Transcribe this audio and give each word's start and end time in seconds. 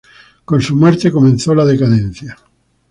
Con 0.45 0.59
su 0.63 0.75
muerte 0.75 1.11
comenzó 1.11 1.53
la 1.53 1.63
decadencia. 1.63 2.35